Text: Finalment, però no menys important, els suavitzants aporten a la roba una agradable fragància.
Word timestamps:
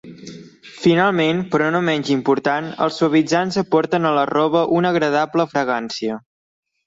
Finalment, 0.83 1.41
però 1.55 1.65
no 1.75 1.81
menys 1.89 2.09
important, 2.15 2.71
els 2.87 2.97
suavitzants 3.01 3.59
aporten 3.63 4.09
a 4.09 4.15
la 4.19 4.23
roba 4.33 4.63
una 4.79 4.95
agradable 4.95 5.47
fragància. 5.55 6.19